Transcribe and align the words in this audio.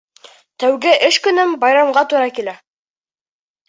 Тәүге 0.63 0.95
эш 1.09 1.21
көнөм 1.29 1.55
байрамға 1.67 2.07
тура 2.11 2.35
килә. 2.43 2.61